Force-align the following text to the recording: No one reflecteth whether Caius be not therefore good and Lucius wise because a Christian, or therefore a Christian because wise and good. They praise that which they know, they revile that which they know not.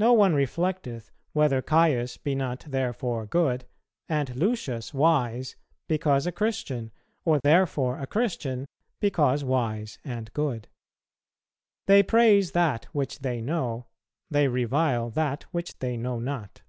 No 0.00 0.12
one 0.12 0.34
reflecteth 0.34 1.12
whether 1.32 1.62
Caius 1.62 2.16
be 2.16 2.34
not 2.34 2.64
therefore 2.66 3.24
good 3.24 3.66
and 4.08 4.34
Lucius 4.34 4.92
wise 4.92 5.54
because 5.86 6.26
a 6.26 6.32
Christian, 6.32 6.90
or 7.24 7.38
therefore 7.38 7.98
a 8.00 8.06
Christian 8.08 8.66
because 8.98 9.44
wise 9.44 10.00
and 10.04 10.32
good. 10.32 10.66
They 11.86 12.02
praise 12.02 12.50
that 12.50 12.86
which 12.86 13.20
they 13.20 13.40
know, 13.40 13.86
they 14.28 14.48
revile 14.48 15.08
that 15.10 15.44
which 15.52 15.78
they 15.78 15.96
know 15.96 16.18
not. 16.18 16.62